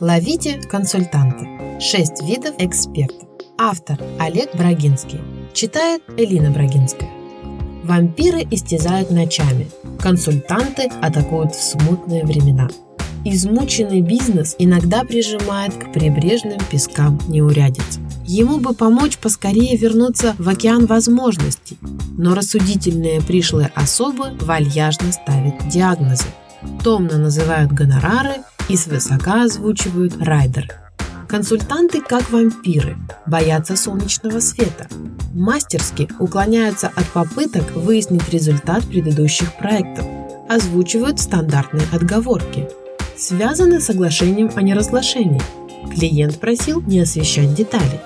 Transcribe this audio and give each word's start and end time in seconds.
Ловите 0.00 0.60
консультанта. 0.70 1.46
Шесть 1.80 2.22
видов 2.22 2.54
экспертов. 2.58 3.28
Автор 3.58 3.98
Олег 4.18 4.54
Брагинский. 4.54 5.20
Читает 5.52 6.02
Элина 6.16 6.50
Брагинская. 6.50 7.10
Вампиры 7.84 8.46
истязают 8.50 9.10
ночами. 9.10 9.68
Консультанты 10.00 10.90
атакуют 11.02 11.54
в 11.54 11.62
смутные 11.62 12.24
времена. 12.24 12.68
Измученный 13.24 14.00
бизнес 14.00 14.56
иногда 14.58 15.04
прижимает 15.04 15.74
к 15.74 15.92
прибрежным 15.92 16.58
пескам 16.70 17.20
неурядиц. 17.28 17.98
Ему 18.24 18.58
бы 18.58 18.74
помочь 18.74 19.18
поскорее 19.18 19.76
вернуться 19.76 20.34
в 20.38 20.48
океан 20.48 20.86
возможностей, 20.86 21.76
но 22.16 22.34
рассудительные 22.34 23.20
пришлые 23.20 23.70
особы 23.74 24.30
вальяжно 24.40 25.12
ставят 25.12 25.68
диагнозы. 25.68 26.26
Томно 26.82 27.18
называют 27.18 27.72
гонорары 27.72 28.36
и 28.70 28.76
свысока 28.76 29.42
озвучивают 29.42 30.16
райдер. 30.22 30.68
Консультанты 31.28 32.00
как 32.00 32.30
вампиры, 32.30 32.96
боятся 33.26 33.76
солнечного 33.76 34.38
света. 34.38 34.86
Мастерски 35.34 36.08
уклоняются 36.20 36.86
от 36.94 37.04
попыток 37.06 37.64
выяснить 37.74 38.28
результат 38.28 38.84
предыдущих 38.84 39.56
проектов. 39.56 40.04
Озвучивают 40.48 41.18
стандартные 41.18 41.86
отговорки. 41.92 42.68
Связаны 43.16 43.80
соглашением 43.80 44.50
о 44.54 44.62
неразглашении. 44.62 45.42
Клиент 45.92 46.38
просил 46.38 46.80
не 46.82 47.00
освещать 47.00 47.52
детали. 47.54 48.00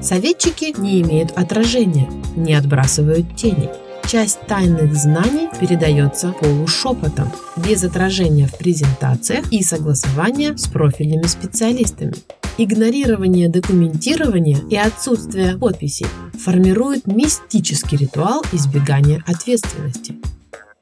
Советчики 0.00 0.78
не 0.78 1.02
имеют 1.02 1.32
отражения, 1.32 2.08
не 2.36 2.54
отбрасывают 2.54 3.34
тени– 3.34 3.68
Часть 4.14 4.46
тайных 4.46 4.94
знаний 4.94 5.48
передается 5.58 6.32
полушепотом, 6.40 7.32
без 7.56 7.82
отражения 7.82 8.46
в 8.46 8.56
презентациях 8.56 9.52
и 9.52 9.60
согласования 9.60 10.56
с 10.56 10.68
профильными 10.68 11.26
специалистами. 11.26 12.14
Игнорирование 12.56 13.48
документирования 13.48 14.60
и 14.70 14.76
отсутствие 14.76 15.58
подписей 15.58 16.06
формируют 16.40 17.08
мистический 17.08 17.96
ритуал 17.96 18.44
избегания 18.52 19.20
ответственности. 19.26 20.14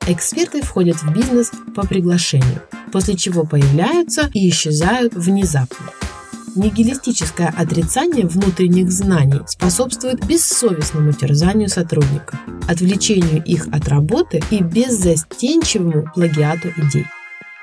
Эксперты 0.06 0.60
входят 0.60 0.98
в 0.98 1.10
бизнес 1.14 1.52
по 1.74 1.86
приглашению, 1.86 2.60
после 2.92 3.16
чего 3.16 3.46
появляются 3.46 4.28
и 4.34 4.46
исчезают 4.50 5.14
внезапно. 5.14 6.01
Нигилистическое 6.54 7.52
отрицание 7.56 8.26
внутренних 8.26 8.90
знаний 8.90 9.40
способствует 9.46 10.26
бессовестному 10.26 11.12
терзанию 11.12 11.68
сотрудников, 11.68 12.38
отвлечению 12.68 13.42
их 13.44 13.68
от 13.68 13.88
работы 13.88 14.42
и 14.50 14.62
беззастенчивому 14.62 16.10
плагиату 16.14 16.68
идей. 16.76 17.06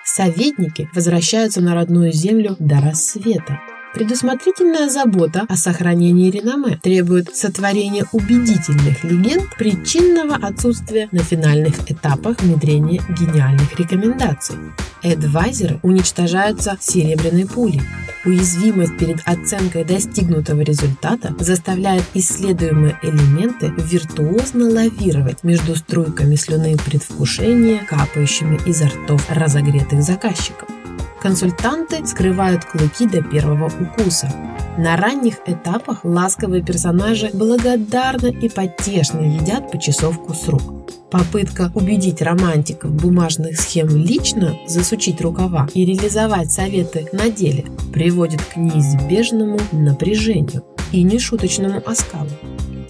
Советники 0.03 0.89
возвращаются 0.93 1.61
на 1.61 1.75
родную 1.75 2.11
землю 2.11 2.55
до 2.59 2.79
рассвета, 2.79 3.59
Предусмотрительная 3.91 4.87
забота 4.87 5.45
о 5.49 5.55
сохранении 5.55 6.29
реноме 6.29 6.77
требует 6.81 7.35
сотворения 7.35 8.05
убедительных 8.11 9.03
легенд 9.03 9.49
причинного 9.57 10.35
отсутствия 10.35 11.09
на 11.11 11.23
финальных 11.23 11.89
этапах 11.89 12.39
внедрения 12.39 13.01
гениальных 13.19 13.79
рекомендаций. 13.79 14.55
Эдвайзеры 15.01 15.79
уничтожаются 15.83 16.77
серебряной 16.79 17.45
пулей. 17.45 17.81
Уязвимость 18.25 18.97
перед 18.97 19.21
оценкой 19.25 19.85
достигнутого 19.85 20.59
результата 20.61 21.33
заставляет 21.39 22.03
исследуемые 22.13 22.99
элементы 23.01 23.71
виртуозно 23.77 24.69
лавировать 24.69 25.43
между 25.43 25.75
струйками 25.75 26.35
слюны 26.35 26.75
предвкушения, 26.77 27.79
капающими 27.85 28.59
изо 28.65 28.87
ртов 28.87 29.25
разогретых 29.29 30.03
заказчиков. 30.03 30.67
Консультанты 31.21 32.05
скрывают 32.05 32.65
клыки 32.65 33.07
до 33.07 33.21
первого 33.21 33.67
укуса. 33.67 34.31
На 34.77 34.97
ранних 34.97 35.35
этапах 35.45 36.03
ласковые 36.03 36.63
персонажи 36.63 37.29
благодарно 37.33 38.27
и 38.27 38.49
потешно 38.49 39.21
едят 39.21 39.71
почасовку 39.71 40.33
с 40.33 40.47
рук. 40.47 40.91
Попытка 41.11 41.71
убедить 41.73 42.21
романтиков 42.21 42.91
бумажных 42.91 43.59
схем 43.59 43.87
лично 43.87 44.55
засучить 44.67 45.21
рукава 45.21 45.67
и 45.73 45.83
реализовать 45.83 46.51
советы 46.51 47.07
на 47.13 47.29
деле 47.29 47.65
приводит 47.91 48.43
к 48.43 48.57
неизбежному 48.57 49.57
напряжению 49.71 50.63
и 50.91 51.01
нешуточному 51.01 51.81
оскалу. 51.85 52.29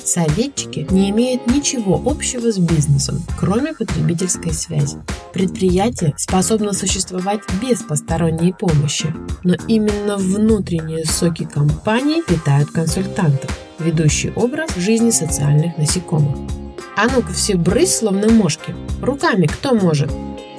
Советчики 0.03 0.87
не 0.89 1.11
имеют 1.11 1.47
ничего 1.47 2.01
общего 2.05 2.51
с 2.51 2.57
бизнесом, 2.57 3.21
кроме 3.37 3.73
потребительской 3.73 4.53
связи. 4.53 4.97
Предприятие 5.33 6.13
способно 6.17 6.73
существовать 6.73 7.41
без 7.61 7.83
посторонней 7.83 8.53
помощи, 8.53 9.13
но 9.43 9.55
именно 9.67 10.17
внутренние 10.17 11.05
соки 11.05 11.43
компании 11.45 12.23
питают 12.27 12.71
консультантов, 12.71 13.55
ведущий 13.79 14.31
образ 14.35 14.75
жизни 14.75 15.11
социальных 15.11 15.77
насекомых. 15.77 16.58
А 17.01 17.07
ну-ка 17.07 17.31
все 17.31 17.55
брысь, 17.55 17.95
словно 17.95 18.29
мошки. 18.29 18.75
Руками 19.01 19.47
кто 19.47 19.73
может? 19.73 20.11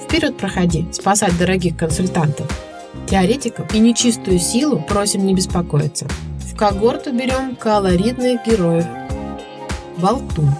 Вперед 0.02 0.38
проходи, 0.38 0.86
спасать 0.90 1.36
дорогих 1.36 1.76
консультантов. 1.76 2.50
Теоретиков 3.06 3.74
и 3.74 3.78
нечистую 3.78 4.38
силу 4.38 4.82
просим 4.88 5.26
не 5.26 5.34
беспокоиться. 5.34 6.08
В 6.38 6.56
когорту 6.56 7.12
берем 7.12 7.56
колоритных 7.56 8.40
героев– 8.46 8.86
болтун. 9.98 10.50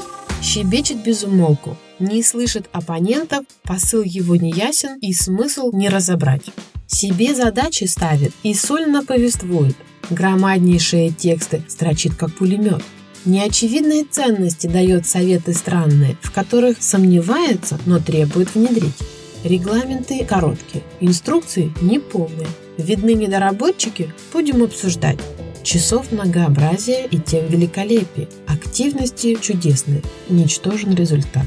Щебечет 0.43 1.03
без 1.03 1.25
умолку, 1.25 1.79
не 1.99 2.23
слышит 2.23 2.69
оппонентов, 2.73 3.47
посыл 3.63 4.03
его 4.03 4.37
не 4.37 4.51
ясен 4.51 4.99
и 5.01 5.15
смысл 5.15 5.71
не 5.73 5.89
разобрать. 5.89 6.45
Себе 6.89 7.35
задачи 7.35 7.85
ставит 7.85 8.35
и 8.43 8.53
сольно 8.53 9.03
повествует. 9.03 9.77
Громаднейшие 10.11 11.09
тексты 11.09 11.63
строчит 11.69 12.17
как 12.17 12.35
пулемет. 12.35 12.83
Неочевидные 13.27 14.05
ценности 14.05 14.67
дает 14.67 15.07
советы 15.07 15.53
странные, 15.53 16.17
в 16.23 16.31
которых 16.31 16.83
сомневается, 16.83 17.79
но 17.85 17.99
требует 17.99 18.55
внедрить. 18.55 18.97
Регламенты 19.45 20.25
короткие, 20.25 20.83
инструкции 21.01 21.71
неполные. 21.83 22.49
Видны 22.79 23.13
недоработчики? 23.13 24.15
Будем 24.33 24.63
обсуждать. 24.63 25.19
Часов 25.63 26.13
многообразия 26.13 27.07
и 27.07 27.19
тем 27.19 27.47
великолепие. 27.47 28.29
Активности 28.47 29.37
чудесные. 29.39 30.03
Ничтожен 30.31 30.95
результат. 30.95 31.45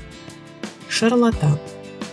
Шарлатан. 0.87 1.57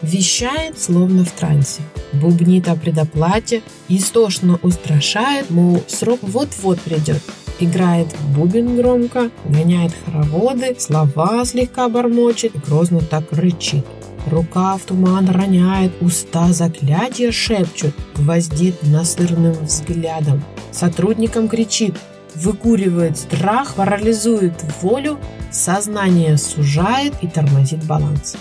Вещает, 0.00 0.80
словно 0.80 1.26
в 1.26 1.32
трансе. 1.32 1.82
Бубнит 2.14 2.66
о 2.68 2.76
предоплате, 2.76 3.62
истошно 3.88 4.58
устрашает, 4.62 5.50
мол, 5.50 5.82
срок 5.86 6.20
вот-вот 6.22 6.80
придет. 6.80 7.22
Играет 7.60 8.08
бубен 8.34 8.76
громко, 8.76 9.30
гоняет 9.44 9.92
хороводы, 10.04 10.74
слова 10.78 11.44
слегка 11.44 11.90
бормочет, 11.90 12.52
грозно 12.66 13.00
так 13.00 13.24
рычит. 13.32 13.84
Рука 14.26 14.76
в 14.78 14.82
туман 14.82 15.28
роняет, 15.28 15.92
уста 16.00 16.52
заклятия 16.52 17.32
шепчут, 17.32 17.94
гвоздит 18.16 18.76
насырным 18.82 19.52
взглядом. 19.52 20.42
Сотрудникам 20.72 21.48
кричит, 21.48 21.96
выкуривает 22.34 23.18
страх, 23.18 23.74
парализует 23.74 24.54
волю, 24.80 25.18
сознание 25.50 26.38
сужает 26.38 27.14
и 27.22 27.28
тормозит 27.28 27.84
баланс. 27.84 28.36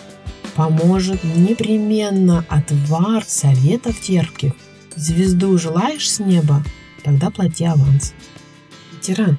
Поможет 0.56 1.24
непременно 1.24 2.46
отвар 2.50 3.24
советов 3.28 4.00
терпких. 4.00 4.54
Звезду 4.96 5.58
желаешь 5.58 6.10
с 6.10 6.20
неба? 6.20 6.64
Тогда 7.04 7.30
плати 7.30 7.66
аванс. 7.66 8.14
Тиран. 9.02 9.38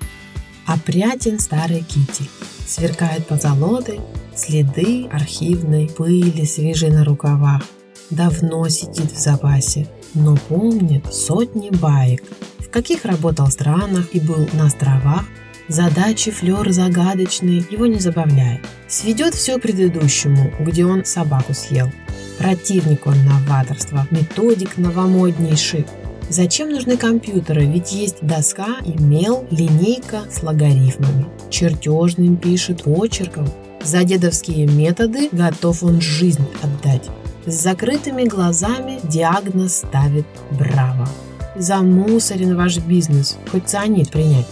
Опрятен 0.67 1.39
старый 1.39 1.83
китель. 1.83 2.29
Сверкает 2.67 3.27
позолотой, 3.27 4.01
следы 4.35 5.07
архивной 5.11 5.89
пыли 5.89 6.45
свежи 6.45 6.89
на 6.89 7.05
рукавах. 7.05 7.63
Давно 8.11 8.69
сидит 8.69 9.13
в 9.13 9.19
запасе, 9.19 9.89
но 10.15 10.37
помнит 10.37 11.13
сотни 11.13 11.71
баек 11.71 12.23
в 12.71 12.73
каких 12.73 13.05
работал 13.05 13.49
странах 13.49 14.11
и 14.13 14.21
был 14.21 14.49
на 14.53 14.67
островах, 14.67 15.25
задачи 15.67 16.31
флер 16.31 16.71
загадочные 16.71 17.65
его 17.69 17.87
не 17.87 17.99
забавляют. 17.99 18.65
Сведет 18.87 19.35
все 19.35 19.59
предыдущему, 19.59 20.53
где 20.61 20.87
он 20.87 21.05
собаку 21.05 21.53
съел. 21.53 21.91
Противник 22.39 23.09
он 23.09 23.17
новаторства, 23.25 24.07
методик 24.13 24.79
новомоднейший. 24.79 25.85
Зачем 26.31 26.71
нужны 26.71 26.97
компьютеры? 26.97 27.67
Ведь 27.67 27.91
есть 27.91 28.19
доска 28.23 28.77
и 28.87 28.93
мел, 29.03 29.45
линейка 29.51 30.23
с 30.31 30.45
логарифмами. 30.45 31.27
Чертежным 31.51 32.37
пишет 32.37 32.85
почерком. 32.85 33.49
За 33.83 34.05
дедовские 34.05 34.69
методы 34.69 35.29
готов 35.33 35.83
он 35.83 36.01
жизнь 36.01 36.47
отдать. 36.63 37.09
С 37.47 37.55
закрытыми 37.55 38.25
глазами 38.27 39.01
диагноз 39.03 39.79
ставит 39.79 40.27
«Браво!» 40.53 41.09
замусорен 41.57 42.57
ваш 42.57 42.79
бизнес, 42.79 43.37
хоть 43.51 43.69
цианид 43.69 44.11
принять. 44.11 44.47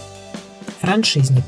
Франшизник. 0.81 1.45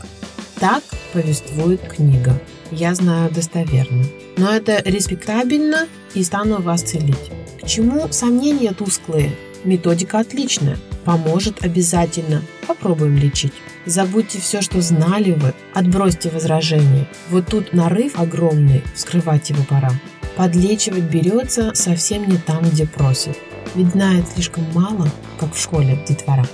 Так 0.61 0.83
повествует 1.11 1.81
книга. 1.81 2.39
Я 2.71 2.95
знаю 2.95 3.29
достоверно. 3.31 4.05
Но 4.37 4.49
это 4.49 4.81
респектабельно 4.85 5.87
и 6.15 6.23
стану 6.23 6.61
вас 6.61 6.83
целить. 6.83 7.31
К 7.61 7.67
чему 7.67 8.07
сомнения 8.11 8.71
тусклые? 8.71 9.35
Методика 9.63 10.19
отличная, 10.19 10.77
поможет 11.05 11.63
обязательно. 11.63 12.41
Попробуем 12.67 13.17
лечить. 13.17 13.53
Забудьте 13.85 14.39
все, 14.39 14.61
что 14.61 14.81
знали 14.81 15.31
вы, 15.31 15.53
отбросьте 15.73 16.29
возражения. 16.29 17.07
Вот 17.29 17.47
тут 17.47 17.73
нарыв 17.73 18.19
огромный, 18.19 18.83
вскрывать 18.95 19.49
его 19.49 19.63
пора. 19.63 19.91
Подлечивать 20.35 21.03
берется 21.03 21.71
совсем 21.75 22.27
не 22.27 22.37
там, 22.37 22.63
где 22.63 22.85
просят. 22.85 23.37
Ведь 23.75 23.91
знает 23.91 24.25
слишком 24.33 24.65
мало, 24.73 25.07
как 25.39 25.53
в 25.53 25.61
школе 25.61 25.99
детвора. 26.07 26.45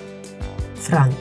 Франк. 0.82 1.16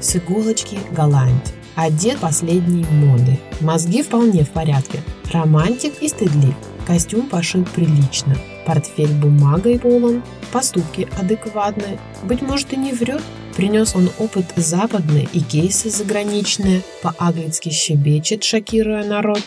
С 0.00 0.16
иголочки 0.16 0.78
Голландь. 0.92 1.54
Одет 1.74 2.18
последней 2.18 2.84
моды. 2.90 3.38
Мозги 3.60 4.02
вполне 4.02 4.44
в 4.44 4.50
порядке. 4.50 5.02
Романтик 5.32 6.02
и 6.02 6.08
стыдлив. 6.08 6.54
Костюм 6.88 7.28
пошит 7.28 7.68
прилично. 7.68 8.34
Портфель 8.64 9.12
бумагой 9.12 9.78
полон. 9.78 10.22
Поступки 10.50 11.06
адекватные. 11.20 11.98
Быть 12.22 12.40
может 12.40 12.72
и 12.72 12.76
не 12.76 12.92
врет. 12.92 13.20
Принес 13.54 13.94
он 13.94 14.08
опыт 14.18 14.46
западный 14.56 15.28
и 15.34 15.40
кейсы 15.40 15.90
заграничные. 15.90 16.80
По-аглицки 17.02 17.68
щебечет, 17.68 18.42
шокируя 18.42 19.04
народ. 19.04 19.42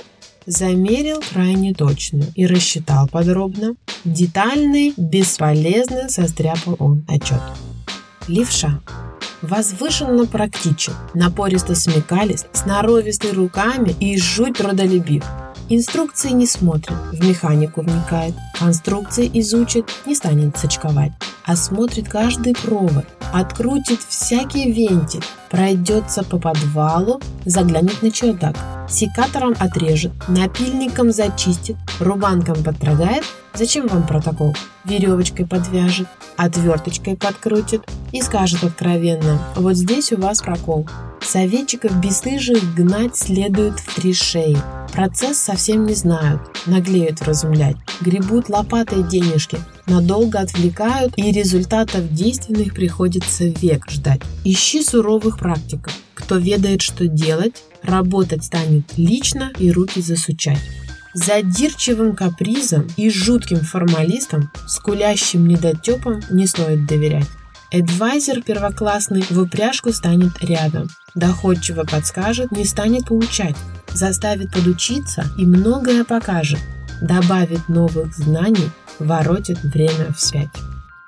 Замерил 0.46 1.20
крайне 1.34 1.74
точно 1.74 2.26
и 2.36 2.46
рассчитал 2.46 3.08
подробно. 3.08 3.74
Детальный, 4.06 4.94
бесполезно 4.96 6.10
состряпал 6.10 6.76
он 6.78 7.04
отчет. 7.08 7.42
Левша 8.28 8.82
возвышенно 9.42 10.28
практичен, 10.28 10.94
напористо 11.16 11.74
смекалист, 11.74 12.46
сноровистый 12.54 13.32
руками 13.32 13.96
и 14.00 14.16
жуть 14.20 14.58
трудолюбив. 14.58 15.24
Инструкции 15.74 16.32
не 16.32 16.48
смотрит, 16.48 16.98
в 17.14 17.26
механику 17.26 17.80
вникает, 17.80 18.36
конструкции 18.60 19.32
изучит, 19.36 19.86
не 20.06 20.16
станет 20.16 20.58
сочковать, 20.58 21.14
а 21.46 21.56
смотрит 21.56 22.10
каждый 22.10 22.56
провод, 22.56 23.06
открутит 23.32 24.02
всякий 24.02 24.70
вентиль, 24.70 25.24
пройдется 25.50 26.24
по 26.24 26.38
подвалу, 26.38 27.22
заглянет 27.46 28.02
на 28.02 28.12
чердак, 28.12 28.58
секатором 28.90 29.56
отрежет, 29.60 30.12
напильником 30.28 31.10
зачистит, 31.14 31.78
рубанком 32.02 32.62
подтрогает. 32.66 33.24
Зачем 33.54 33.88
вам 33.88 34.06
протокол? 34.06 34.54
Веревочкой 34.84 35.48
подвяжет, 35.48 36.10
отверточкой 36.36 37.16
подкрутит 37.16 37.90
и 38.12 38.22
скажет 38.22 38.66
откровенно, 38.66 39.40
вот 39.56 39.78
здесь 39.78 40.12
у 40.12 40.20
вас 40.20 40.42
прокол. 40.42 40.86
Советчиков 41.32 41.96
бесстыжих 42.02 42.76
гнать 42.76 43.16
следует 43.16 43.80
в 43.80 43.96
три 43.96 44.14
шеи. 44.14 44.58
Процесс 44.92 45.38
совсем 45.38 45.86
не 45.86 45.94
знают, 45.94 46.42
наглеют 46.66 47.22
вразумлять, 47.22 47.78
гребут 48.02 48.50
лопатой 48.50 49.02
денежки, 49.02 49.58
надолго 49.88 50.40
отвлекают 50.40 51.14
и 51.16 51.32
результатов 51.32 52.14
действенных 52.14 52.74
приходится 52.74 53.46
век 53.46 53.90
ждать. 53.90 54.20
Ищи 54.44 54.84
суровых 54.84 55.40
практиков. 55.40 55.94
Кто 56.16 56.36
ведает, 56.36 56.82
что 56.82 57.08
делать, 57.08 57.64
работать 57.82 58.44
станет 58.44 58.84
лично 58.98 59.54
и 59.58 59.72
руки 59.72 60.02
засучать. 60.02 60.60
Задирчивым 61.14 62.14
капризом 62.14 62.90
и 62.98 63.10
жутким 63.10 63.62
формалистам, 63.62 64.52
скулящим 64.68 65.48
недотепам 65.48 66.20
не 66.30 66.46
стоит 66.46 66.86
доверять. 66.86 67.28
Эдвайзер 67.74 68.42
первоклассный 68.42 69.24
в 69.30 69.40
упряжку 69.40 69.94
станет 69.94 70.44
рядом. 70.44 70.90
Доходчиво 71.16 71.86
подскажет, 71.90 72.52
не 72.52 72.66
станет 72.66 73.06
поучать. 73.06 73.56
Заставит 73.94 74.52
подучиться 74.52 75.24
и 75.38 75.46
многое 75.46 76.04
покажет. 76.04 76.60
Добавит 77.02 77.70
новых 77.70 78.14
знаний, 78.14 78.70
воротит 79.00 79.64
время 79.64 80.12
вспять. 80.14 80.50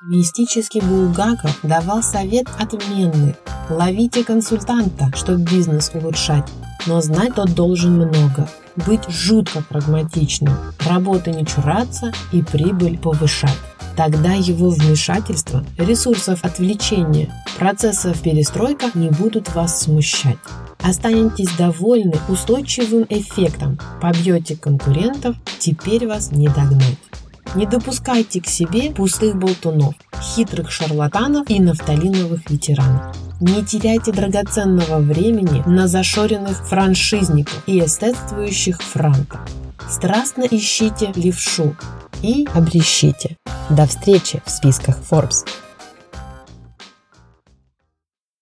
Мистический 0.04 0.80
Булгаков 0.80 1.60
давал 1.64 2.02
совет 2.02 2.48
отменный. 2.58 3.36
Ловите 3.70 4.24
консультанта, 4.24 5.12
чтобы 5.18 5.44
бизнес 5.44 5.92
улучшать. 5.94 6.50
Но 6.88 7.02
знать 7.02 7.36
тот 7.36 7.54
должен 7.56 7.96
много. 7.98 8.48
Быть 8.88 9.04
жутко 9.10 9.62
прагматичным. 9.62 10.56
Работы 10.88 11.32
не 11.32 11.46
чураться 11.46 12.14
и 12.32 12.42
прибыль 12.42 12.98
повышать. 12.98 13.60
Тогда 13.96 14.34
его 14.34 14.70
вмешательство, 14.70 15.64
ресурсов 15.78 16.44
отвлечения, 16.44 17.32
процессов 17.58 18.20
перестройка 18.22 18.88
не 18.96 19.10
будут 19.10 19.54
вас 19.54 19.84
смущать. 19.84 20.38
Останетесь 20.82 21.56
довольны 21.58 22.16
устойчивым 22.28 23.06
эффектом, 23.10 23.80
побьете 24.02 24.58
конкурентов, 24.58 25.36
теперь 25.60 26.08
вас 26.08 26.32
не 26.32 26.48
догнать. 26.48 26.98
Не 27.56 27.68
допускайте 27.68 28.42
к 28.42 28.48
себе 28.48 28.90
пустых 28.90 29.38
болтунов, 29.38 29.94
хитрых 30.20 30.72
шарлатанов 30.72 31.48
и 31.50 31.60
нафталиновых 31.60 32.50
ветеранов. 32.50 33.16
Не 33.46 33.62
теряйте 33.62 34.14
драгоценного 34.14 35.00
времени 35.00 35.64
на 35.66 35.90
зашоренных 35.90 36.66
франшизников 36.66 37.62
и 37.68 37.84
эстетствующих 37.84 38.82
франков. 38.82 39.42
Страстно 39.90 40.48
ищите 40.50 41.12
левшу 41.14 41.76
и 42.22 42.48
обрещите. 42.54 43.36
До 43.70 43.86
встречи 43.86 44.42
в 44.46 44.50
списках 44.50 44.98
Forbes. 45.12 45.46